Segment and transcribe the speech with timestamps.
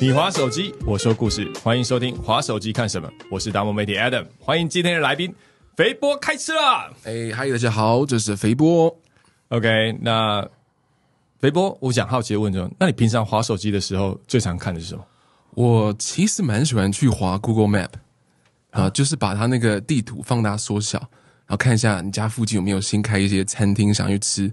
[0.00, 5.30] 你划手机，我说故事，欢迎收听《划手机看什么》，我是达摩媒体 Adam，欢迎今天的来宾
[5.76, 6.90] 肥波开吃啦。
[7.04, 8.98] 哎，嗨，大家好，这是肥波。
[9.48, 10.42] OK，那
[11.38, 15.04] 肥波，我想好奇的问说，那你平常划手机的时候最常看的是什么？
[15.50, 17.90] 我其实蛮喜欢去划 Google Map
[18.70, 24.50] 啊、就是把它那个地图放大缩小，然后看一下你家附近有没有新开一些餐厅想去吃，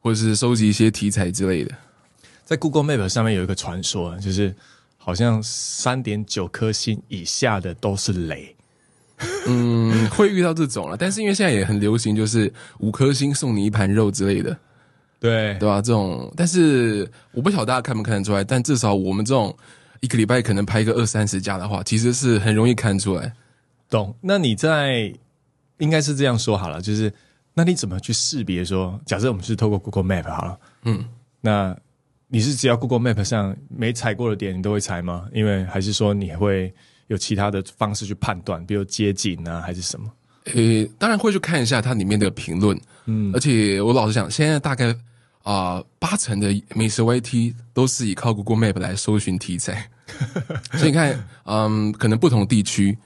[0.00, 1.74] 或者是收集一些题材之类的。
[2.46, 4.54] 在 Google Map 上面有一个传说，就是
[5.06, 8.56] 好像三点九颗星以下的都是雷。
[9.46, 14.50] 嗯，会遇到这种了，但是因为现在也很流行，就是五颗星送你一盘肉之类的，
[15.20, 15.80] 对对吧？
[15.80, 19.56] 这种，但是我不晓得大家看不看得出来，但至少我们这种
[20.00, 23.32] 一个礼拜可能拍个二三十家的话，其实是很容易看出来。
[23.88, 24.12] 懂。
[24.20, 25.14] 那你在
[25.78, 27.14] 应该是这样说好了，就是
[27.54, 31.04] 那你怎么去识别说，假设我们是透过 Google Map 好了，嗯，
[31.40, 31.76] 那
[32.28, 35.28] 你是只要 Google Map 上没踩过的点，你都会踩吗？
[35.32, 36.72] 因为还是说你会
[37.06, 40.10] 有其他的方式去判断，比如街景啊，还是什么？
[40.46, 44.94] 呃，当然会去看一下它里面的评论，嗯，而且我老实讲，现在大概
[45.42, 49.88] 啊、八成的美食 YT 都是以靠 Google Map 来搜寻题材，
[50.74, 52.96] 所以你看，嗯，可能不同地区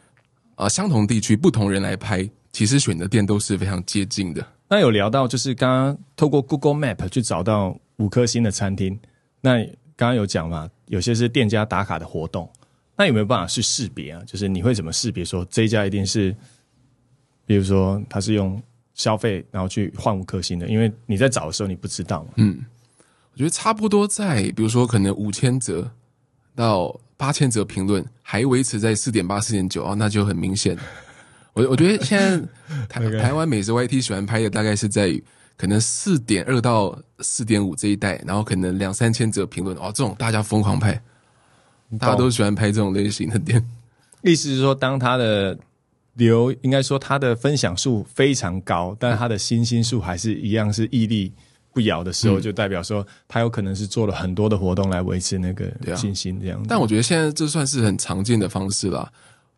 [0.55, 4.47] 啊、相同地区不同人来拍，其实选的店都是非常接近的。
[4.69, 8.99] 那有聊到就是刚刚透过 Google Map 去找到五颗星的餐厅，
[9.41, 9.65] 那
[9.97, 12.51] 刚刚有讲嘛，有些是店家打卡的活动，
[12.97, 14.23] 那有没有办法去识别啊？
[14.27, 16.35] 就是你会怎么识别说这一家一定是，
[17.47, 18.63] 比如说他是用
[18.95, 22.31] 消费然后去换五颗星的，因为你在找的时候你不知道嘛。
[23.33, 25.91] 我觉得差不多在，比如说可能五千折
[26.55, 30.77] 到八千折评论，还维持在四点八、四点九哦，那就很明显。
[31.53, 32.39] 我我觉得现在
[32.89, 35.23] 台 台湾美食 YT 喜欢拍的大概是在于
[35.61, 40.99] 可能四点二到四点五这一带，然后可能两三千则评论哦，这种大家疯狂拍，
[41.99, 43.63] 大家都喜欢拍这种类型的店。
[44.23, 45.59] 意思是说，当他的
[46.15, 51.31] 流应该说他的分享数非常高，但他的星星数还是一样是屹立
[51.75, 56.65] 不摇的时候，就代表说他有可能是做了很多的活动来维持那个对啊星星这样子。
[56.71, 59.13] 但我觉得现在这算是很常见的方式啦，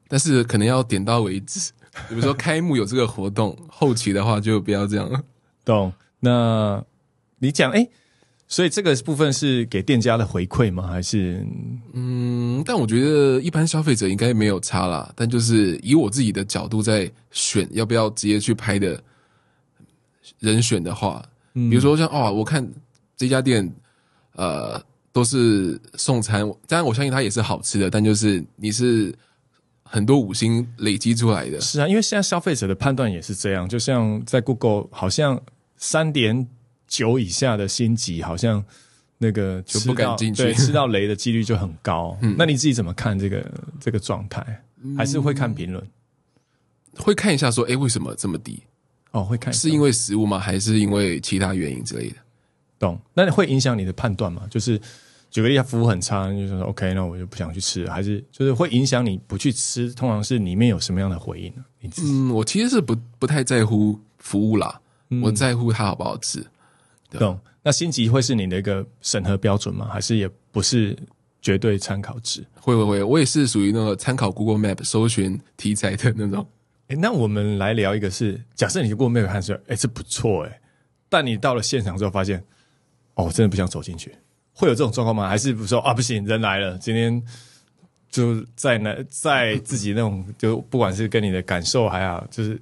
[0.09, 1.71] 但是可能要点到为止。
[2.09, 5.21] 比如说开幕有这个活动，后期的话就不要这样了。
[5.65, 5.93] 懂？
[6.21, 6.84] 那
[7.39, 7.89] 你讲哎，
[8.47, 10.87] 所以这个部分是给店家的回馈吗？
[10.87, 11.45] 还是
[11.93, 15.12] 嗯，但我觉得一般消费者应该没有差啦。
[15.17, 19.03] 但就是以我自己的角度在选要不要直接去拍的
[20.39, 22.67] 人选的话，比如说像哦，我看
[23.17, 23.69] 这家店
[24.34, 24.81] 呃
[25.12, 29.12] 都是送餐，当然我相信它也是好吃的，但就是你是
[29.92, 31.86] 很多五星累积出来的，是啊？
[31.86, 35.38] 因为现在消费者的判断也是这样，就像在 Google 好像
[35.76, 36.48] 三点
[36.88, 38.64] 九以下的星级，好像
[39.19, 42.16] 那个就不敢进去对，吃到雷的几率就很高。
[42.38, 43.44] 那你自己怎么看这个
[43.78, 44.64] 这个状态？
[44.97, 45.86] 还是会看评论？
[46.97, 48.62] 会看一下说，哎，为什么这么低？
[49.10, 50.38] 哦，会看是因为食物吗？
[50.38, 52.16] 还是因为其他原因之类的？
[52.78, 52.98] 懂？
[53.12, 54.47] 那会影响你的判断吗？
[54.50, 54.80] 就是
[55.32, 59.93] 举个例，他服务很差，你就说 OK，那我就不想去吃了，还是就是会影响你不去吃？
[59.94, 61.65] 通常是里面有什么样的回应呢？
[62.03, 64.78] 嗯，我其实是不不太在乎服务啦，
[65.22, 66.47] 我在乎它好不好吃。
[67.10, 67.41] 懂？
[67.62, 69.88] 那星级会是你的一个审核标准吗？
[69.91, 70.94] 还是也不是
[71.41, 72.44] 绝对参考值？
[72.60, 76.47] 会会会，我也是属于那个参考 Google Map 搜寻题材的那种。
[76.88, 80.60] 诶，那我们来聊一个是，假设你 Google Map 看出来，哎，这不错哎，
[81.09, 82.44] 但你到了现场之后发现，
[83.15, 84.15] 哦，真的不想走进去，
[84.53, 85.29] 会有这种状况吗？
[85.29, 87.23] 还是说啊，不行，人来了，今天
[88.11, 92.61] 就在那在自己那种， 就不管是跟你的感受还好，就是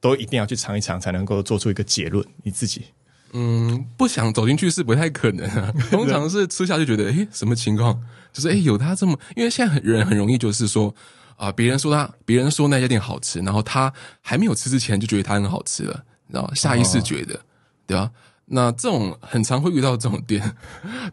[0.00, 2.24] 都一定要去尝一尝，才能够做出一个结论。
[2.42, 2.84] 你自己
[3.32, 5.72] 嗯，不想走进去是不太可能啊。
[5.90, 7.98] 通常是吃下就觉得，诶，什么情况？
[8.32, 10.94] 就是诶，有他这么，因为现在很人很容易就是说
[11.36, 16.54] 啊，别、人说他，别人说那家店好吃，然后他还没有吃之前就觉得它很好吃了，你知道吗？
[16.54, 17.40] 下意识觉得，
[17.86, 18.10] 对吧？
[18.54, 20.54] 那这种很常会遇到这种店，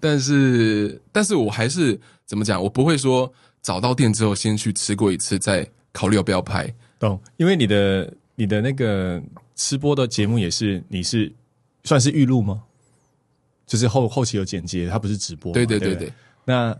[0.01, 2.61] 但 是但是我还是怎么讲？
[2.61, 3.31] 我不会说
[3.61, 6.71] 找到店之后先去吃过一次，再考虑要不要拍。
[6.99, 7.17] 懂？
[7.37, 9.21] 因为你的你的那个
[9.55, 11.31] 吃播的节目也是，你是
[11.85, 12.61] 算是预录吗？
[13.65, 15.53] 就是后后期有剪接，它不是直播嘛。
[15.53, 16.13] 对不对对对对，
[16.43, 16.77] 那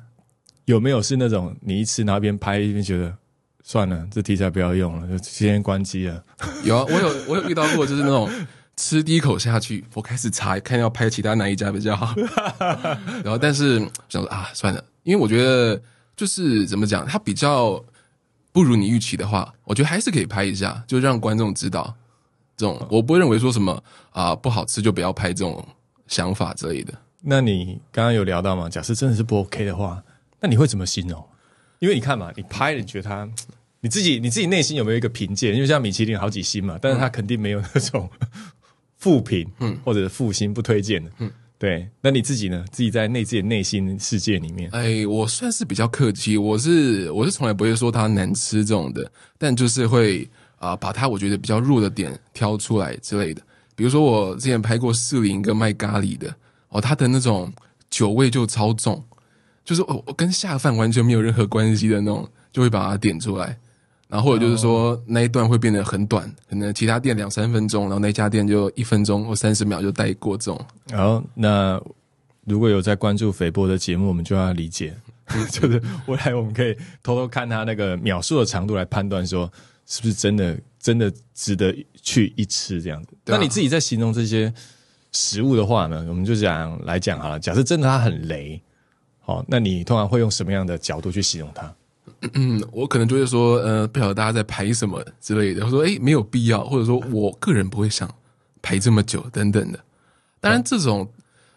[0.66, 3.16] 有没有是那种你一吃然后一边拍一边觉得
[3.64, 6.22] 算了，这题材不要用了，就先关机了？
[6.66, 8.30] 有啊，我有我有遇到过，就是那种
[8.82, 12.16] 吃第一口下去，我开始查看要拍其他哪一家比较好，
[13.22, 13.78] 然后但是
[14.08, 15.80] 想说啊，算了，因为我觉得
[16.16, 17.84] 就是怎么讲，它比较
[18.54, 21.94] 不如你预期的话，我觉得还是可以拍一下，就让观众知道
[22.56, 25.68] 这种，我不会认为说什么啊不好吃就不要拍这种
[26.08, 26.94] 想法之类的。
[27.22, 28.70] 那你刚刚有聊到吗？
[28.70, 30.02] 假设真的是不 OK 的话，
[30.40, 31.22] 那你会怎么形容？
[31.80, 33.30] 因为你看嘛，你拍了，你觉得它，
[33.82, 35.54] 你自己你自己内心有没有一个评鉴？
[35.54, 38.10] 因为像米其林好几星嘛，但是它肯定没有那种
[39.00, 41.90] 负评，嗯，或者负心不推荐的，嗯，对。
[42.02, 42.64] 那你自己呢？
[42.72, 53.42] 自己在内自己内心世界里面，哎，我算是比较客气，我是我是从来不会说它难吃这种的，但就是会啊，把它我觉得比较弱的点挑出来之类的。
[53.76, 56.36] 比如说我之前拍过四零跟卖咖喱的，
[56.68, 57.52] 哦，它的那种
[57.90, 59.04] 酒味就超重。
[59.64, 63.58] 就是我我跟下饭完全没有任何关系的那种，就会把它点出来，
[64.10, 70.66] 然后或者就是说那一段会变得很短，可能其他店两三分钟，然后那家店就一分钟或三十秒就带过这种。
[70.92, 71.80] 好，那
[72.46, 74.96] 如果有在关注肥波的节目，我们就要理解，
[75.52, 79.50] 就是未来我们可以偷偷看他那个秒数的长度来判断，说
[79.86, 81.72] 是不是真的真的值得
[82.02, 83.10] 去一吃这样子。
[83.26, 84.52] 那你自己在形容这些
[85.12, 86.04] 食物的话呢？
[86.10, 88.60] 我们就讲来讲好了，假设真的它很雷。
[89.22, 91.72] 好，那你通常会用什么样的角度去形容它？
[92.34, 95.66] 嗯， 我可能就会说，呃，不晓得大家在排什么之类的。
[95.66, 98.10] 我说，哎，没有必要，或者说我个人不会想
[98.62, 99.80] 排这么久等等的。
[100.40, 101.08] 当然，这种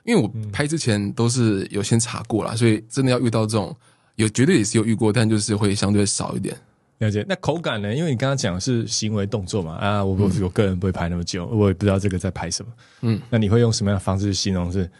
[0.04, 3.76] 因为我拍之前都是有先查过了，所以真的要遇到这种，
[4.16, 6.56] 有绝对也是有遇过，但就是会相对少一点。
[6.98, 7.24] 了解。
[7.28, 7.94] 那口感呢？
[7.94, 12.72] 因为你刚刚讲的是行为动作嘛，啊，我我我个人不会拍那么久，我也不知道这个在拍什么。
[13.02, 14.70] 嗯，那你会用什么样的方式去形容？
[14.70, 14.90] 是，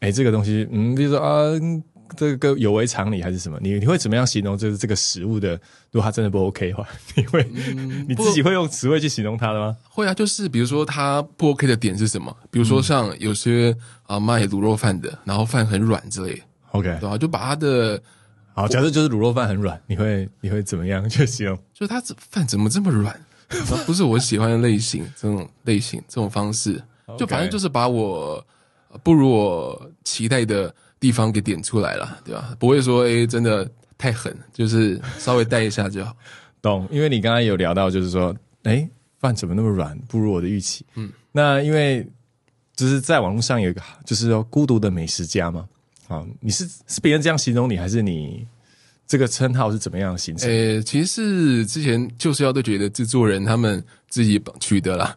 [0.00, 1.52] 哎，这个东西，嗯，比如说啊。
[2.16, 3.58] 这个有违常理还是什么？
[3.60, 4.56] 你你会怎么样形容？
[4.56, 5.50] 就是这个食物的，
[5.90, 7.44] 如果它真的不 OK 的话， 你会
[8.08, 9.76] 你自己会用词汇去形容它的吗？
[9.88, 12.34] 会啊，就是比如说它不 OK 的点是什么？
[12.50, 17.18] 比如说像有些啊卖卤肉饭的，然后饭很软之类，OK 对吧？
[17.18, 18.00] 就把它的
[18.54, 21.56] 好，假设就是卤肉饭很软，你会你会怎么样去形容？
[21.74, 23.18] 就是它这饭怎么这么软？
[23.86, 26.82] 不是我喜欢的类型，这种类型这种方式，
[27.18, 28.44] 就反正就是把我
[29.02, 30.74] 不如我期待的。
[31.00, 32.56] 地方给点出来了，对吧？
[32.58, 36.16] 不会说哎，真的太狠，就是稍微带一下就好。
[36.60, 36.88] 懂？
[36.90, 38.34] 因为你刚刚有聊到，就是说，
[38.64, 38.88] 哎，
[39.20, 40.84] 饭怎么那么软，不如我的预期。
[40.96, 42.04] 嗯，那因为
[42.74, 45.68] 就是在网络上有一个，就是说孤独的美食家嘛。
[46.08, 48.44] 啊，你是是别人这样形容你，还是你
[49.06, 50.50] 这个称号是怎么样形成？
[50.50, 55.16] 呃，其实是之前就是要对觉得制作人他们自己取得了，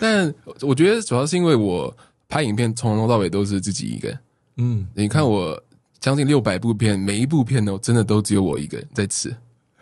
[0.00, 1.96] 但我觉得主要是因为我
[2.28, 4.18] 拍影片从头到尾都是自己一个人。
[4.56, 5.60] 嗯，你看我
[6.00, 9.34] 将近六百部片，每一部片呢，真的都只有我一个人在吃。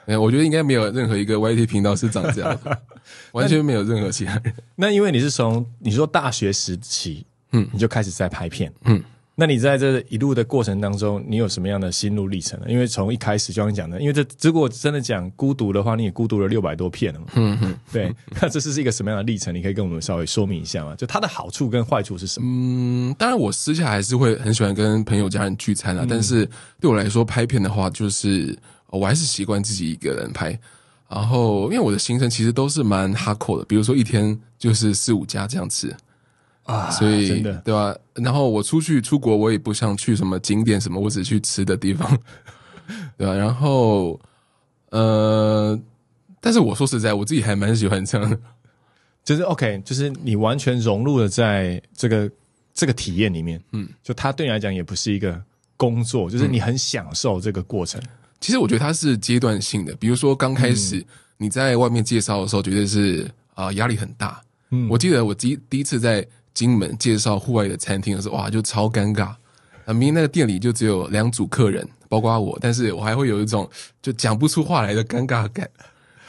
[0.06, 2.82] 哎，我觉得应该没有任何一个 YT 频道是长这样的，
[3.32, 4.54] 完全没有任何其他人。
[4.74, 9.02] 那因为你是从你说大学时期，嗯，你就开始在拍片，嗯。
[9.40, 12.66] 那你在这一路的过程当中，你有什么样的心路历程呢？
[12.68, 17.26] 因为从一开始就像你讲的，因为这如果真的讲孤独的话，你也孤独了六百多片了嘛。
[17.36, 18.14] 嗯嗯， 对。
[18.38, 19.54] 那这是一个什么样的历程？
[19.54, 20.94] 你可以跟我们稍微说明一下吗？
[20.94, 22.46] 就它的好处跟坏处是什么？
[22.46, 26.04] 嗯，当然我私下还是会很喜欢跟朋友家人聚餐啊。
[26.06, 26.46] 但是
[26.78, 28.54] 对我来说，拍片的话，就是
[28.88, 30.58] 我还是习惯自己一个人拍。
[31.08, 35.96] 然后，因为我的行程其实都是蛮哈扣的，比如说一天就是四五家这样吃。
[36.64, 37.96] 啊，所以真的对吧？
[38.14, 42.08] 然后我出去出国，我也不想去什么景点什么，我只去吃的地方，
[43.18, 43.34] 对吧？
[43.34, 44.20] 然后
[44.90, 45.76] 呃，
[46.40, 48.38] 但是我说实在，我自己还蛮喜欢这样的，
[49.24, 52.30] 就是 OK，就是你完全融入了在这个
[52.72, 55.42] 这个体验里面，嗯，就它对你来讲也不是一个
[55.76, 58.00] 工作，就是你很享受这个过程。
[58.38, 61.04] 其实我觉得它是阶段性的，比如说刚开始
[61.36, 64.40] 你在外面介绍的时候，绝对是啊压力很大。
[64.70, 66.24] 嗯，我记得我第第一次在。
[66.52, 69.34] 金门介绍户外的餐厅的时候，哇，就超尴尬。
[69.86, 73.68] 啊，明明那个店里就只有两组客人，包括我，但是我还会有一种
[74.02, 75.68] 就讲不出话来的尴尬感。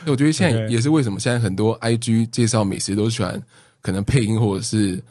[0.05, 3.41] 我觉得现在也是为什么现在很多 IG 介绍美食都喜欢
[3.81, 5.03] 可能配音或者是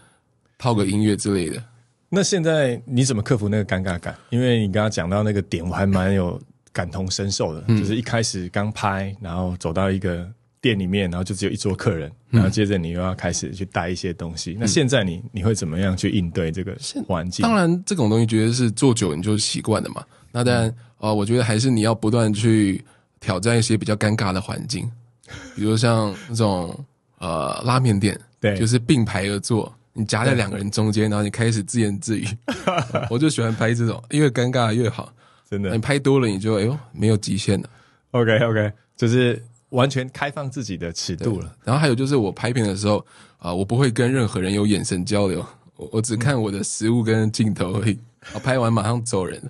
[0.59, 1.63] 套个音乐之类的。
[2.09, 4.17] 那现在你怎么克服那个尴尬感？
[4.31, 6.41] 因为你刚刚讲到那个点，我还蛮有
[6.73, 10.29] 感同身受的，就是一开始刚拍，然后走到一个。
[10.61, 14.57] 店里面，然后就只有一桌客人，然后接着你又要开始去带一些东西。
[14.61, 16.77] 那现在你你会怎么样去应对这个
[17.07, 17.43] 环境？
[17.43, 20.05] 当然，这种东西绝对是做久你就习惯了嘛。
[20.31, 22.85] 那当然啊，我觉得还是你要不断去
[23.21, 24.91] 挑战一些比较尴尬的环境，
[25.57, 26.79] 比如像那种
[27.19, 32.27] 呃拉面店，对，就是并排而坐，你夹在两个人中间，然后你开始自言自语。
[33.09, 35.11] 我就喜欢拍这种，越尴尬越好，
[35.49, 35.71] 真的。
[35.71, 37.71] 你拍多了，你就哎呦没有极限了。
[38.11, 39.43] OK OK，就是。
[39.71, 41.57] 完全开放自己的尺度了。
[41.65, 43.05] 然后还有就是，我拍片的时候
[43.39, 45.45] 啊，我不会跟任何人有眼神交流，
[45.77, 47.99] 我我只看我的食物跟镜头而已。
[48.35, 49.43] 我 拍完马上走人。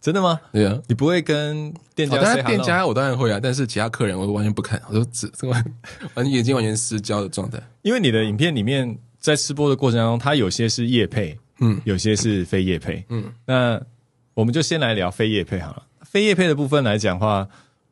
[0.00, 0.40] 真的吗？
[0.52, 2.16] 对啊，你不会跟店家？
[2.22, 5.74] 当然店家我当然会啊，但是其他客人我完全不看，我都只 完
[6.14, 7.60] 完眼睛完全失焦的状态。
[7.82, 13.24] 因为你的影片里面在吃播的过程当中，它有些是夜配，嗯，有些是非夜配，嗯。
[13.46, 13.82] 那
[14.34, 15.82] 我们就先来聊非夜配好了。
[16.02, 17.48] 非夜配的部分来讲的话，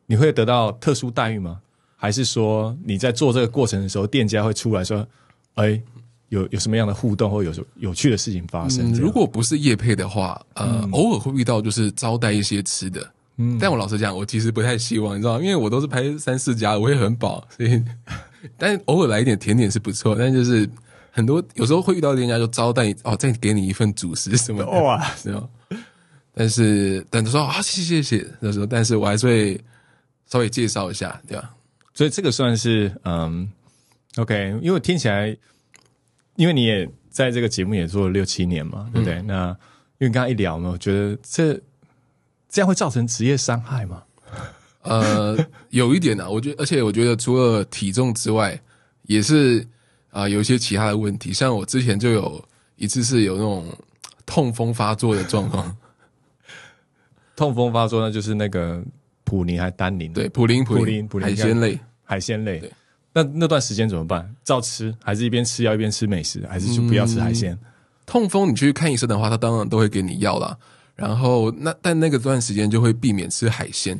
[0.06, 1.60] 你会得到特殊待遇吗？
[1.96, 5.06] 还是说你在做这个过程的时候，店家会出来说，
[5.54, 5.80] 哎，
[6.28, 8.92] 有有什么样的互动或有什有趣的事情发生？
[8.92, 13.10] 嗯，如果不是业配的话，呃，偶尔会遇到就是招待一些吃的。
[13.36, 17.82] 嗯，但我老实讲，我其实不太希望，你知道，因为我都是拍三四家，我也很饱，所以，
[18.58, 20.14] 但偶尔来一点甜点是不错。
[20.14, 20.68] 但就是
[21.10, 25.48] 很多有时候会遇到店家就招待哦，再给你一份主食什么的，哇， 是吗？
[26.34, 29.60] 但是但是说啊，谢谢谢谢，那时候，但是我还是会
[30.34, 31.54] 稍微介绍一下，对吧？
[31.94, 33.48] 所以这个算是嗯
[34.16, 35.28] ，OK，因为听起来，
[36.34, 39.22] 因为你也在这个节目也做了六七年嘛，对不对？
[39.22, 39.56] 那
[39.98, 41.54] 因为刚刚一聊呢，我觉得这
[42.48, 44.02] 这样会造成职业伤害吗？
[44.82, 45.38] 呃，
[45.70, 48.60] 有一点呢，我觉得，而且我觉得除了体重之外，
[49.02, 49.64] 也是
[50.10, 51.32] 啊，有一些其他的问题。
[51.32, 53.72] 像我之前就有一次是有那种
[54.26, 55.76] 痛风发作的状况。
[57.36, 58.82] 痛风发作，那就是那个
[59.24, 60.12] 普林还丹宁？
[60.12, 62.62] 对，普林普林海鲜类，海鲜类。
[63.12, 64.34] 那那段时间怎么办？
[64.44, 67.56] 照吃，还是一边吃药一边吃美食，还是就不要吃海鲜？
[68.04, 70.56] 痛风你去看医生的话，他当然都会给你药啦。
[70.96, 73.96] 然后那但那个段时间就会避免吃海鲜，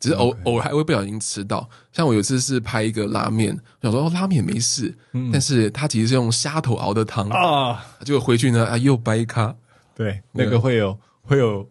[0.00, 1.68] 只是偶偶尔还会不小心吃到。
[1.92, 4.92] 像我有一次是拍一个拉面，想说拉面没事，
[5.30, 9.54] 但是他其实是用虾头熬的汤啊，就回去呢啊又掰咖，
[9.94, 11.68] 对，那个会有会有。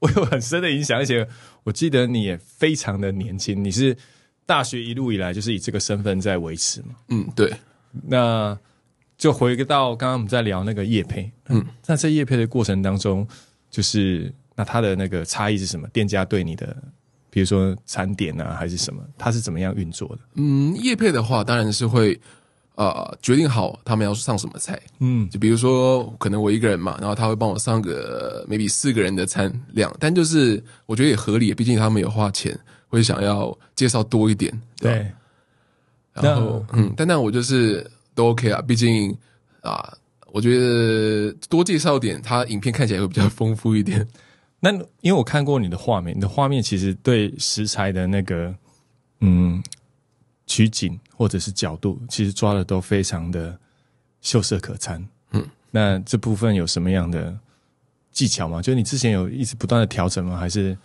[0.00, 1.28] 会有很深的影响，而且
[1.68, 3.94] 我记得你也非常的年轻，你是
[4.46, 6.94] 大学一路以来就是以这个身份在维持嘛？
[7.08, 7.52] 嗯，对。
[8.06, 8.58] 那
[9.18, 13.28] 就回到刚刚我们在聊那个叶配，嗯，那在叶配的过程当中，
[13.70, 15.86] 就是那它的那个差异是什么？
[15.88, 16.74] 店家对你的，
[17.28, 20.20] 比如说餐点啊，还是什么，它是怎么样运作的？
[20.36, 22.18] 嗯，叶配的话，当然是会。
[22.78, 32.56] 呃，决定好他们要上什么菜，嗯，就比如说可能我一个人嘛，然后他会帮我上个 maybe 四个人的餐量，但就是我觉得也合理，毕竟他们有花钱，
[32.86, 35.10] 会想要介绍多一点，对。
[36.12, 39.12] 然后，嗯，但那我就是都 OK 啊，毕竟
[39.60, 39.92] 啊，
[40.30, 44.06] 我觉得多介绍点，他影片看起来会比较丰富一点。
[44.60, 48.54] 那因为我看过你的画面，你的画面其实对食材的那个，
[49.18, 49.60] 嗯。
[50.48, 53.56] 取景或者是角度，其实抓的都非常的
[54.22, 55.06] 秀色可餐。
[55.32, 57.38] 嗯，那这部分有什么样的
[58.10, 58.60] 技巧吗？
[58.60, 60.38] 就是你之前有一直不断的调整吗？
[60.38, 60.76] 还是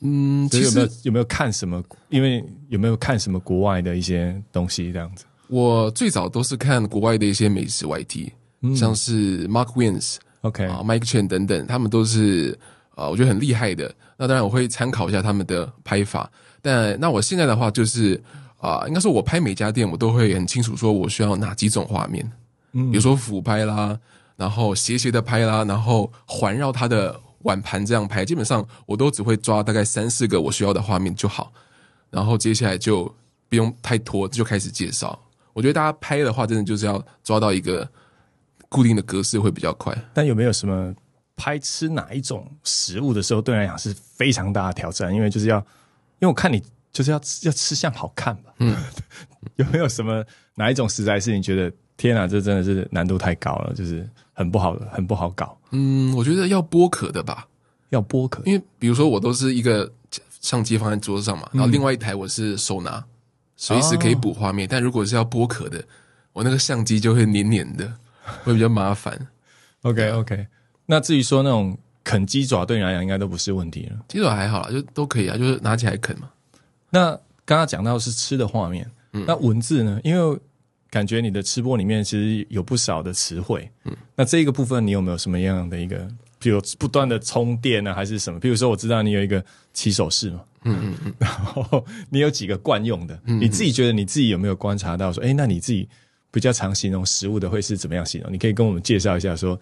[0.00, 1.82] 嗯，有没有有没有看什么？
[2.08, 5.24] 因为有没有看什么国外的一些东西这样子？
[5.48, 8.30] 我最早都是看国外的一些美食 YT，
[8.76, 12.56] 像是 Mark Wins、OK 啊 Mike Chen 等等，他们都是
[12.94, 13.92] 啊，我觉得很厉害的。
[14.16, 16.30] 那当然我会参考一下他们的拍法，
[16.62, 18.22] 但那我现在的话就是。
[18.58, 22.28] 啊，应该说，我拍每家店，我都会很清楚，说我需要哪几种画面，
[22.72, 23.96] 嗯，比如说俯拍啦，
[24.34, 31.52] 然后斜斜的拍啦，然后环绕它的碗盘这样拍，基本上我都只会抓大概三四个我需要的画面就好，
[32.10, 33.14] 然后接下来就
[33.48, 35.16] 不用太拖，就开始介绍。
[35.52, 37.88] 我觉得大家拍的话，真的就是要抓到一个
[38.68, 39.96] 固定的格式会比较快。
[40.12, 40.92] 但有没有什么
[41.36, 45.14] 拍吃哪一种食物的时候，对来讲是非常大的挑战？
[45.14, 46.60] 因为就是要，因为我看你。
[46.98, 48.52] 就是要吃要吃相好看吧？
[48.58, 48.76] 嗯，
[49.54, 50.24] 有没有什么
[50.56, 55.56] 哪一种食材是你觉得天啊，这真的是难度太高了，就是很不好，很不好搞？
[55.70, 57.46] 嗯，我觉得要剥壳的吧，
[57.90, 59.88] 要剥壳，因为比如说我都是一个
[60.40, 63.04] 相机放在桌子上嘛，然后另外一台我是手拿，
[63.56, 64.66] 随时可以补画面。
[64.68, 65.80] 但如果是要剥壳的，
[66.32, 67.92] 我那个相机就会黏黏的，
[68.42, 69.16] 会比较麻烦。
[69.82, 70.48] OK OK，
[70.86, 73.96] 那至于说那种啃鸡爪，对你来讲应该都不是问题了。
[74.08, 76.28] 鸡爪还好啦，就都可以啊，就是拿起来啃嘛。
[76.90, 77.10] 那
[77.44, 80.00] 刚刚讲到是吃的画面，那文字呢？
[80.04, 80.38] 因为
[80.90, 88.40] 感觉你的吃播里面其实有不少的词汇，嗯，那这一个部分你有没有什么样的一个，比如不断的充电呢，还是什么？
[88.40, 95.86] 比如说我知道你有一个起手式嘛，嗯嗯嗯， 然后你有几个惯用的，你自己觉得你自己有没有观察到说，哎，那你自己
[96.30, 98.32] 比较常形容食物的会是怎么样形容？
[98.32, 99.58] 你可以跟我们介绍一下，说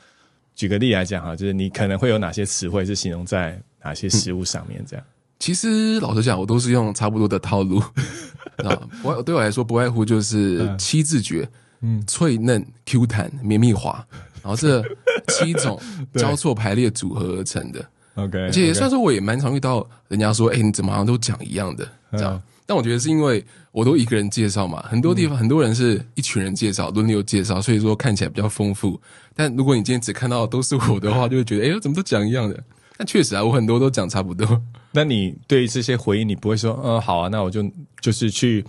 [0.54, 5.04] 举个例来讲哈，就是你可能会有哪些词汇是形容在哪些食物上面这样。
[5.38, 7.78] 其实老实讲，我都是用差不多的套路
[8.64, 8.80] 啊。
[9.02, 11.48] 我对我来说，不外乎就是七字诀：
[11.82, 14.04] 嗯，脆嫩、Q 弹、绵密滑。
[14.42, 14.82] 然后这
[15.28, 15.80] 七种
[16.14, 17.84] 交错排列组合而成的。
[18.14, 22.40] OK，而且虽然说我也蛮常遇到人家说：“哎，你怎么好像都讲一样的？”这样。
[22.64, 28.98] 但我觉得是因为我都一个人介绍嘛，很多地方很多人是一群人介绍，轮流介绍，所以说看起来比较丰富。
[29.34, 32.58] 但如果你今天只看到都是我的话，就会觉得：“哎，怎么都讲一样的？”
[32.96, 34.62] 但确实啊，我很多都讲差不多。
[34.92, 37.62] 那你对这些回应，你不会说，嗯，好啊，那我就
[38.00, 38.64] 就是去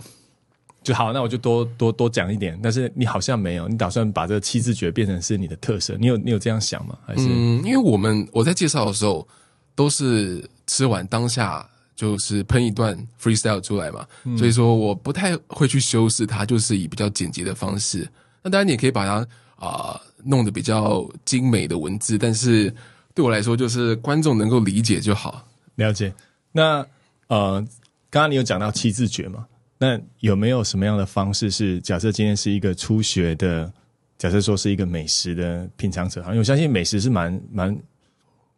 [0.82, 2.58] 就好，那我就多多多讲一点。
[2.62, 5.96] 但是你好像没有，你打算把这个七字诀变成是你的特色？
[5.98, 6.98] 你有你有这样想吗？
[7.06, 9.26] 还是嗯，因为我们我在介绍的时候
[9.74, 11.66] 都是吃完当下
[11.96, 14.06] 就是喷一段 freestyle 出来嘛，
[14.36, 18.08] 所以说我不太会去修饰它，就是以比较简洁的方式。
[18.42, 22.72] 那当然你也可以把它啊、弄得比较精美的文字，但是
[23.18, 25.44] 对我来说，就是观众能够理解就好。
[25.74, 26.14] 了解。
[26.52, 26.86] 那
[27.26, 27.60] 呃，
[28.08, 29.44] 刚刚你有讲到七字诀嘛？
[29.76, 33.72] 那有没有什么样的方式是，假设今天是一个初学的，
[34.18, 37.76] 假设说是一个美食的品尝者，因为我相信美食是蛮蛮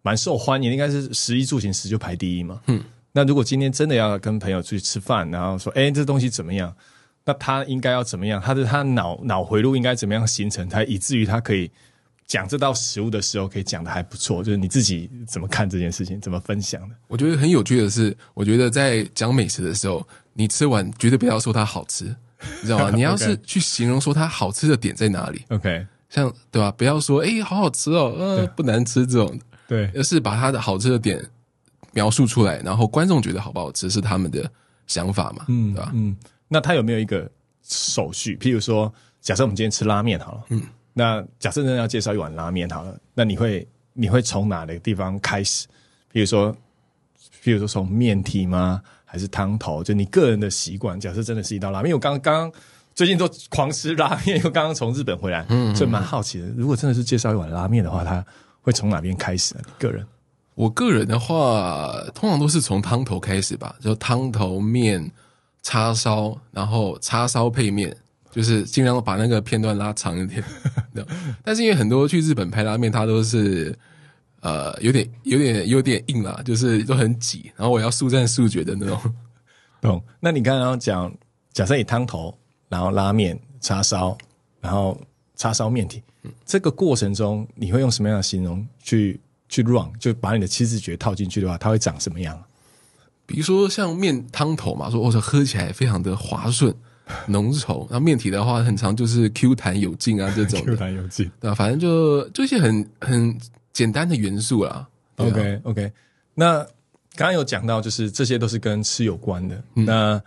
[0.02, 2.60] 蛮受欢迎的，应该是食衣住行食就排第一嘛。
[2.66, 2.84] 嗯。
[3.12, 6.70] 那如果今天真的要跟朋友出去吃饭，然后说，哎，这东西怎么样？
[7.24, 8.38] 那他应该要怎么样？
[8.38, 11.70] 他的他脑脑回路应该怎么样形成，他以至于他可以
[12.30, 14.40] 讲这道食物的时候，可以讲的还不错。
[14.40, 16.94] 就是你自己怎么看这件事情，怎么分享的？
[17.08, 22.90] 我觉得很有趣的是，我觉得在讲美食的时候，你吃完绝对不要说它好吃，你知道吗？
[22.94, 26.70] 你要是去形容说它好吃的点在哪里，OK，像对吧？
[26.70, 31.20] 不要说哎、好好吃哦，呃，不难吃这种，对，而是把它的好吃的点
[31.92, 34.48] 描述出来，然后观众觉得好不好吃是他们的
[34.86, 35.90] 想法嘛，嗯，对吧？
[35.92, 37.28] 嗯，那他有没有一个
[37.64, 38.36] 手续？
[38.36, 45.66] 譬如说，假设我们今天吃拉面好了，嗯，那假设真的要介绍一碗拉面好了，那你会你会从哪个地方开始？
[46.12, 46.54] 比如说，
[47.42, 48.82] 比如说从面体吗？
[49.04, 49.82] 还是汤头？
[49.82, 50.98] 就你个人的习惯。
[50.98, 52.52] 假设真的是一道拉面，因为我刚刚
[52.94, 56.46] 最近都狂吃拉面，因为刚刚从日本回来，嗯，所以蛮好奇的。
[56.56, 58.24] 如果真的是介绍一碗拉面的话，他
[58.62, 59.60] 会从哪边开始呢？
[59.66, 60.06] 你个人
[60.54, 65.10] 我个人的话，通常都是从汤头开始吧，就汤头面、
[65.62, 67.96] 叉烧，然后叉烧配面，
[68.30, 70.42] 就是尽量把那个片段拉长一点。
[71.42, 73.76] 但是因为很多去日本拍拉面，它都是
[74.40, 78.98] 呃有点有点有点硬啦，就是都很挤，然后我要速战速决的那种。
[79.80, 80.02] 懂？
[80.20, 81.10] 那你刚刚讲，
[81.52, 82.36] 假设你汤头，
[82.68, 84.16] 然后拉面、叉烧，
[84.60, 85.00] 然后
[85.36, 86.02] 叉烧面体，
[86.44, 89.18] 这个过程中，你会用什么样的形容去
[89.48, 89.90] 去 run？
[89.98, 92.38] 就把你的七字诀套进去的话，它会长什么样？
[93.24, 96.74] 比如说像面汤头嘛，说我说喝起来非常的滑顺、
[97.26, 101.30] 浓稠，然后面体的话，很常就是 Q 弹有劲啊这种 Q，弹有劲。
[101.40, 103.38] 对啊、反正就就一些很很
[103.72, 104.70] 简单的元素啦。
[104.70, 105.92] 啊 OK OK，
[106.34, 106.58] 那
[107.14, 109.62] 刚刚有讲到，就是这些都是跟吃有关的。
[109.74, 110.20] 那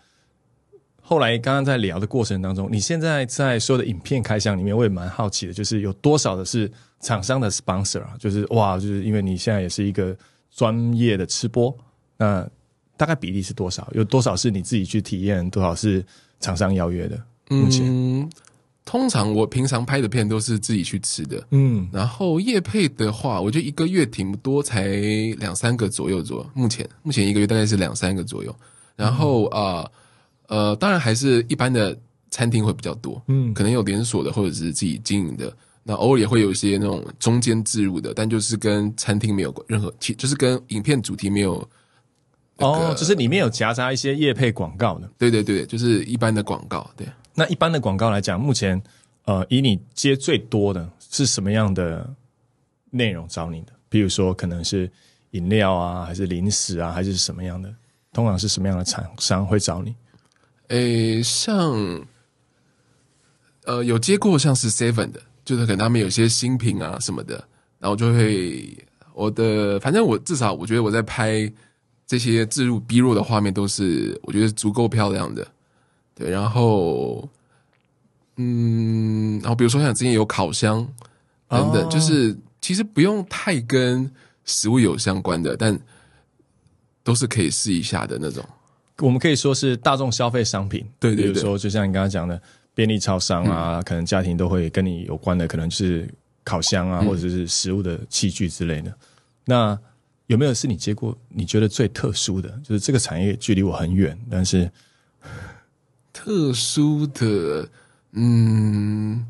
[1.01, 8.13] 后来刚刚在聊的过程当中，你现在在所有的影片开箱里面，我也蛮好奇的，就是有多少的是厂商的 sponsor 啊？
[8.19, 10.15] 就是哇，就是因为你现在也是一个
[10.51, 11.75] 专业的吃播，
[12.17, 12.47] 那
[12.95, 13.87] 大概比例是多少？
[13.93, 16.05] 有多少是你自己去体验，多少是
[16.39, 17.21] 厂商邀约的？
[17.49, 18.29] 目前，嗯，
[18.85, 24.87] 通常我平常拍的片都是自己去吃的，嗯然后夜配的话，我觉得一个月挺多，才
[25.39, 26.49] 两三个左右左右。
[26.53, 28.55] 目前目前一个月大概是两三个左右。
[28.95, 29.89] 然后啊
[30.47, 31.97] 呃当然还是一般的
[32.29, 35.55] 餐厅会比较多，嗯可能有连锁的或者是自己经营的。
[35.83, 41.67] 那偶尔也会有一些那种中间置入的，但就是跟餐厅没有任何，其就是跟影片主题没有。
[42.57, 45.09] 那个哦，就是里面有夹杂一些业配广告的。
[45.17, 47.07] 对对对，就是一般的广告，对。
[47.33, 48.81] 那一般的广告来讲，目前
[49.25, 52.07] 呃，以你接最多的是什么样的
[52.91, 53.73] 内容找你的？
[53.89, 54.89] 比如说，可能是
[55.31, 57.73] 饮料啊，还是零食啊，还是什么样的？
[58.11, 59.95] 通常是什么样的厂商会找你？
[60.67, 62.05] 诶，像
[63.65, 67.43] 呃有接过像是 Seven 的，就是可能他们有些新品啊什么的，
[67.79, 68.77] 然后就会
[69.13, 71.51] 我的反正我至少我觉得我在拍
[72.05, 75.47] 这些置入 B 弱的画面都是我觉得足够漂亮的，
[76.13, 77.27] 对，然后
[78.37, 80.87] 嗯，然后比如说像之前有烤箱
[81.47, 81.89] 等等，哦。
[81.89, 84.09] 就是其实不用太跟
[84.45, 85.79] 食物有相关的，但
[87.03, 88.43] 都是可以试一下的那种。
[88.99, 91.33] 我们可以说是大众消费商品，对对对。
[91.33, 92.39] 比如说就像你刚刚讲的
[92.75, 96.07] 便利超商啊，可能家庭都会跟你有关的，可能是
[96.43, 98.93] 烤箱啊，或者是食物的器具之类的。
[99.45, 99.77] 那
[100.27, 102.49] 有没有是你接过你觉得最特殊的？
[102.63, 104.71] 就是这个产业距离我很远，但是
[106.11, 107.67] 特殊的，
[108.13, 109.25] 嗯，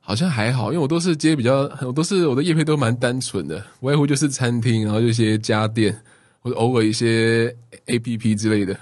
[0.00, 5.94] 好像还好，因为我都是接比较，我都是我的业配都蛮单纯的，无外乎就是餐厅，然后就一些家电，
[6.40, 7.54] 或者偶尔一些
[7.86, 8.78] A P P 之类的，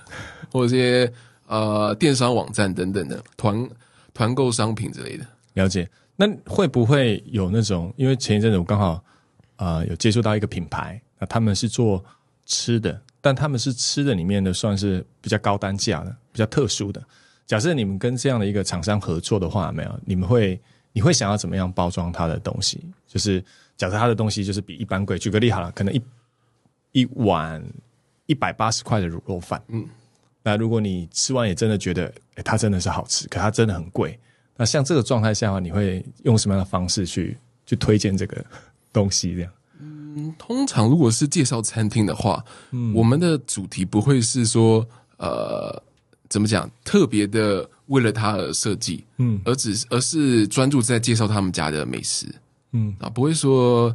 [0.50, 1.12] 或者一些
[1.46, 3.68] 呃电商网站等等的团
[4.14, 5.26] 团购商品之类的。
[5.54, 5.88] 了解。
[6.14, 7.92] 那会不会有那种？
[7.96, 8.92] 因为前一阵子我刚好
[9.56, 12.04] 啊、呃有接触到一个品牌，那他们是做
[12.46, 17.00] 吃的，但他们是吃的里面的算是比较高单价的、比较特殊的。
[17.46, 20.60] 假设你们跟这样的一个厂商合作的话，没有你们会
[20.92, 22.84] 你会想要怎么样包装他的东西？
[23.06, 23.40] 就是
[23.76, 26.02] 假设他的东西就是比一般贵，举个例好了，可能一
[26.90, 27.64] 一碗
[28.26, 29.86] 一百八十块的卤肉饭，嗯，
[30.42, 34.18] 那如果你吃完也真的觉得，哎，它真的是好吃，可它真的很贵。
[34.56, 38.44] 那像这个状态下的话，你会用什么样的方式去去推荐这个
[38.92, 39.36] 东西？
[39.36, 39.52] 这样
[40.38, 45.82] 通常如果是介绍餐厅的话，嗯，我们的主题不会是说呃
[46.28, 49.40] 怎么讲特别的为了它而设计，嗯。
[49.44, 52.26] 而只是而是专注在介绍他们家的美食。
[52.72, 52.94] 嗯。
[52.98, 53.94] 啊，不会说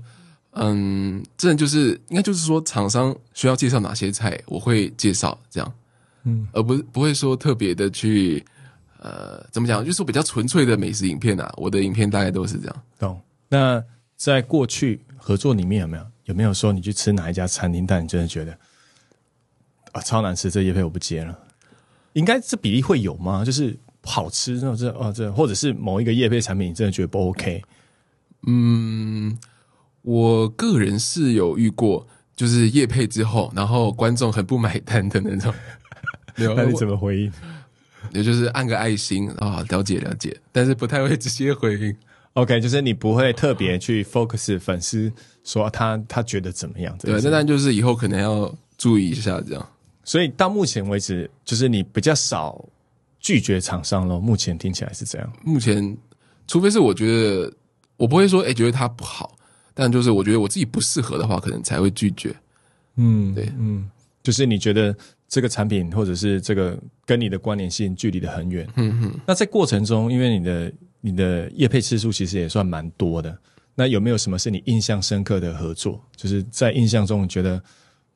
[0.52, 5.74] 嗯，真的就是应该就是说厂商需要介绍哪些菜，我会介绍这样，
[6.24, 8.44] 嗯，而不不会说特别的去
[9.00, 12.76] 呃怎么讲，就是说比较纯粹的美食影片啊，我的影片大概都是这样。
[12.98, 13.22] 懂。
[13.50, 13.84] 那
[14.16, 18.58] 在过去合作里面有没有有没有说你去吃哪一家餐厅，但你真的觉得
[19.92, 21.38] 啊超难吃，这叶配我不接了？
[22.14, 23.44] 应该这比例会有吗？
[23.44, 27.62] 就是好吃那种这哦这，或者是某一个叶配产品你真的觉得不 OK？
[28.48, 29.38] 嗯，
[30.02, 35.54] 我个人是有遇过，就是夜配之后，然后观众很不买单的那种。
[36.38, 37.34] 有，那你怎么回应
[38.14, 41.96] 也就是按个爱心啊、了解了解，但是不太会直接回应。
[42.38, 45.12] ？OK，就是你不会特别去 focus 粉丝
[45.44, 46.96] 说他他觉得怎么样？
[47.00, 49.70] 对，那但就是以后可能要注意一下，这样。
[50.04, 52.64] 所以到目前为止，就是你比较少
[53.20, 54.20] 拒绝厂商咯。
[54.20, 55.34] 目前听起来是这样。
[55.44, 55.98] 目前，
[56.48, 57.52] 除非是我觉得
[57.98, 59.36] 我不会说，哎、觉得它不好，
[59.74, 62.34] 但就是我觉得我自己不适合的话，可能才会拒绝。
[62.98, 63.90] 嗯，对嗯，
[64.22, 64.96] 就是你觉得
[65.28, 68.68] 这个产品或者是这个跟你的关联性距离的很远。
[68.76, 70.72] 嗯哼，那在过程中，因为你的
[71.10, 73.38] 你的业配次数其实也算蛮多的，
[73.76, 76.04] 那有没有什么是你印象深刻的合作？
[76.16, 77.62] 就是在印象中你觉得，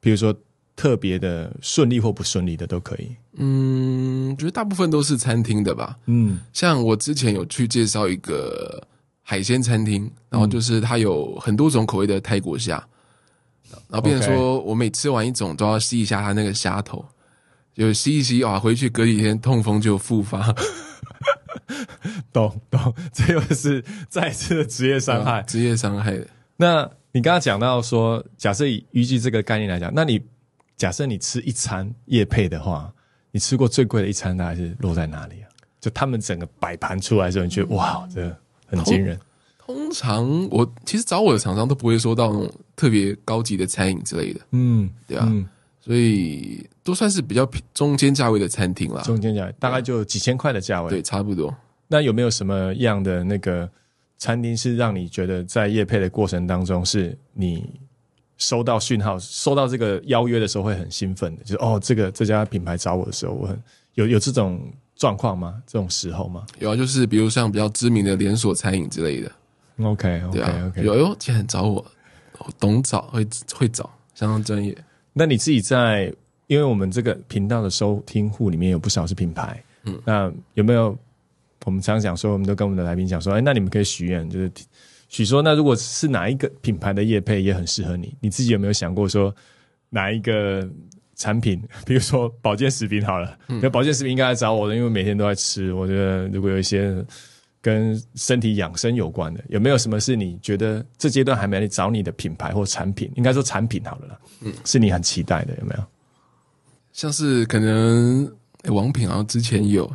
[0.01, 0.36] 比如说
[0.75, 3.15] 特别的顺利或不顺利的都可以。
[3.38, 5.97] 嗯，觉得大部分都是餐厅的吧。
[6.08, 8.86] 嗯像我之前有去介绍一个
[9.21, 12.75] 海鲜餐厅，然后就是它有很多种口味的泰国虾，
[13.88, 17.06] 然后变成说我每吃完一种都要吸一下它那个虾头，
[17.73, 20.54] 就吸一吸啊，回去隔几天痛风就复发，
[22.32, 25.41] 懂懂， 这又是再次的职业伤害。
[25.44, 26.28] 职业伤害的。
[26.58, 30.22] 那你刚刚讲到说，假设以预计这个概念来讲，那你
[30.78, 32.91] 假设你吃一餐夜配的话，
[33.32, 35.48] 你吃过最贵的一餐大概是落在哪里啊？
[35.80, 38.36] 就他们整个摆盘出来的时候，你觉得哇，这
[38.67, 39.20] 很惊人。
[39.58, 45.48] 通常我其实找我的厂商都不会说到那种特别高级的餐饮之类的，嗯，对啊，嗯，
[45.80, 49.02] 所以都算是比较中间价位的餐厅啦。
[49.02, 50.89] 中间价大概就几千块的价位。
[50.89, 51.56] 对，，差不多。
[51.91, 53.69] 那有没有什么样的那个
[54.17, 57.69] 餐厅是让你觉得在夜配的过程当中，是你
[58.38, 61.43] 收到讯号、收到这个邀约的时候会很兴奋的？
[61.43, 63.62] 就是哦，这个这家品牌找我的时候，我很
[63.95, 65.62] 有有这种状况吗？
[65.67, 69.30] 这种时候吗有啊，就是比如像比较知名的连锁餐饮之类的
[69.84, 71.86] ，？OK 对 OK 啊 OK，有哟，既然找我，
[72.38, 74.73] 我懂找，会会找，相当专业。
[75.12, 76.13] 那你自己在，
[76.47, 80.97] 因为我们这个频道的收听户里面有不少是品牌，嗯，那有没有
[81.65, 84.52] 我们常常讲说，我们都跟我们的来宾讲说，哎，那你们可以许愿，就是
[85.10, 89.34] 许说，那如果是哪一个品牌的业配也很适合你，你自己有没有想过说
[89.89, 90.67] 哪一个
[91.15, 97.04] 产品， 比如说保健食品好了，那、保健食品应该来找我的，因为每天都在吃，我觉得如果有一些。
[97.63, 103.12] 跟身体养生有关的，有没有什么是你觉得这阶段还没来找你的品牌或产品？
[103.15, 105.84] 应该说产品好了啦，嗯，是你很期待的，有没有？
[106.91, 108.26] 像是可能、
[108.63, 109.86] 诶王品好像之前有，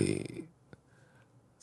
[0.00, 0.39] 诶、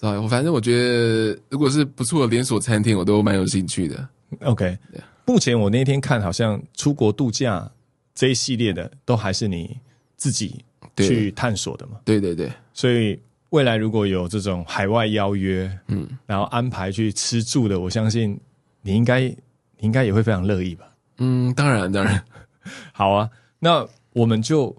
[0.01, 4.07] 啊，我反正我觉得如果是不错的连锁餐厅，我都蛮有兴趣的。
[4.41, 4.77] OK，
[5.25, 7.69] 目前我那天看好像出国度假
[8.13, 9.77] 这一系列的都还是你
[10.15, 10.63] 自己
[10.97, 18.39] 去探索的嘛，对对对，所以未来如果有这种海外邀约，嗯，然后安排去吃住的，我相信
[18.81, 19.35] 你应该你
[19.79, 20.85] 应该也会非常乐意吧。
[21.19, 22.23] 嗯，当然当然，
[22.93, 23.29] 好啊，
[23.59, 24.75] 那我们就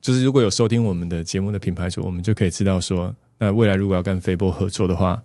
[0.00, 5.22] 就是如果有收听我们的节目的品牌主，我们就可以知道说，那未来如果要跟飞波合作的话，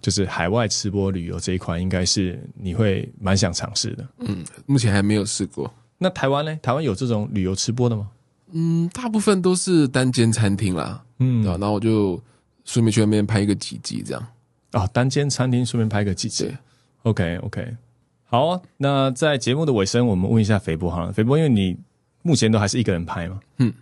[0.00, 4.06] 就是海外吃播旅游这一块，应该是你会蛮想尝试的。
[4.18, 5.72] 嗯，目前还没有试过。
[5.98, 6.54] 那台湾呢？
[6.62, 8.10] 台湾有这种旅游吃播的吗？
[8.52, 12.22] 嗯，大部分都是单间餐厅啦，嗯对吧、然后我就
[12.64, 14.26] 顺便去那边拍一个几集这样。
[14.72, 16.56] 哦，单间餐厅顺便拍个记者对。
[17.02, 17.76] OK OK，
[18.24, 18.60] 好啊。
[18.76, 21.12] 那在节目的尾声，我们问一下肥波好了。
[21.12, 21.76] 肥波，因为你
[22.22, 23.72] 目前都还是一个人拍嘛，嗯，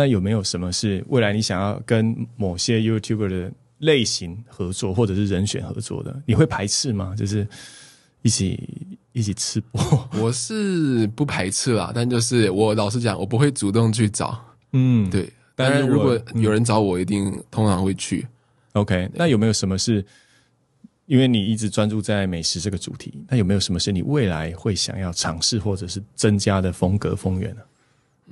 [0.00, 6.22] 那有没有什么是未来你想要跟某些 YouTuber 的类型合作，或者是人选合作的？
[6.24, 7.14] 你会排斥吗？
[7.14, 7.46] 就是
[8.22, 10.08] 一起一起吃播？
[10.18, 14.42] 我是不排斥啦，但就是我老实讲，我不会主动去找。
[14.72, 18.26] 嗯，对，但是我但是如果有人找我，一定通常会去。
[18.72, 20.02] OK，那有没有什么是，
[21.04, 27.62] 因为你一直专注在美食这个主题，那有没有什么是你未来会想要尝试或者是增加的风格风源呢、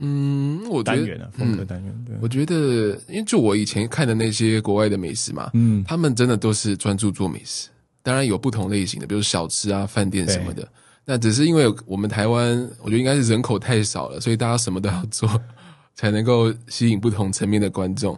[0.01, 2.55] 嗯，我觉得单元啊，风格单元，对，我觉得，
[3.09, 7.69] 因为就我以前看的那些国外的美食嘛，嗯他们真的都是专注做美食，
[8.03, 10.67] 当然有不同类型的，比如小吃啊、饭店什么的。
[11.05, 15.29] 那只是因为我们台湾，我觉得应该是人口太少了，所以大家什么都要做，
[15.97, 18.17] 才能够吸引不同层面的观众。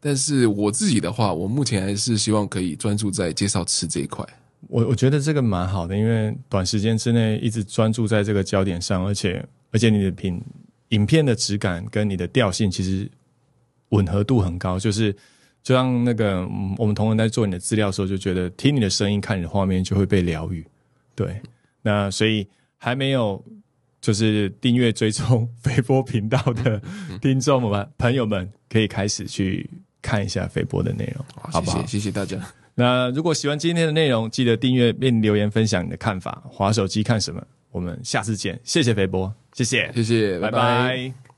[0.00, 4.26] 但是我自己的话，我目前还是希望可以专注在介绍吃这一块。
[4.68, 10.42] 我我觉得这个蛮好的，因为短时间之内一直专注在这个焦点上，而且而且你的品
[10.92, 13.10] 影片的质感跟你的调性其实
[13.90, 15.12] 吻合度很高，就是
[15.62, 20.64] 就像那个嗯我们同仁在做你的资料的时候，就觉得听你的声音、看你的画面就会被疗愈。
[21.14, 21.40] 对，
[21.82, 22.46] 那所以
[22.78, 23.44] 还没有
[24.00, 26.80] 就是订阅追踪 飞波频道的
[27.20, 29.68] 听众们、朋友们，可以开始去
[30.00, 31.80] 看一下飞波的内容，好不好？
[31.80, 32.38] 谢谢谢谢大家。
[32.74, 36.42] 那如果喜欢今天的内容，记得订阅并留言分享你的看法。
[36.46, 37.46] 划手机看什么？
[37.72, 40.58] 我们下次见，谢谢肥波，谢谢，谢谢，拜拜。
[40.58, 40.58] 拜
[41.08, 41.31] 拜